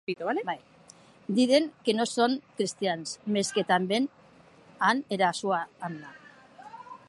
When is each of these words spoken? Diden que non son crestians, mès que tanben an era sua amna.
Diden 1.37 1.63
que 1.83 1.93
non 1.97 2.09
son 2.17 2.31
crestians, 2.57 3.07
mès 3.33 3.47
que 3.55 3.67
tanben 3.71 4.03
an 4.89 4.97
era 5.15 5.29
sua 5.41 5.59
amna. 5.87 6.11